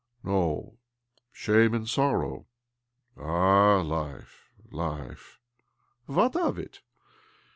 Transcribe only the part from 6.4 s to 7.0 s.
it?"